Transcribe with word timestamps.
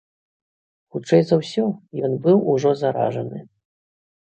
Хутчэй 0.95 1.21
за 1.33 1.39
ўсё, 1.41 1.67
ён 2.09 2.17
быў 2.25 2.37
ужо 2.55 2.69
заражаны. 2.83 3.39